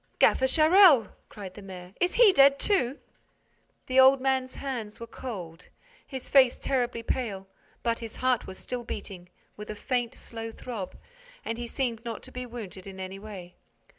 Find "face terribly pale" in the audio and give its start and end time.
6.27-7.47